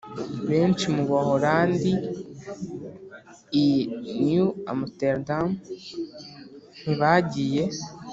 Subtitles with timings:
[0.49, 1.93] benshi mu baholandi
[3.63, 3.65] i
[4.25, 5.47] new amsterdam
[6.79, 7.63] ntibagiye.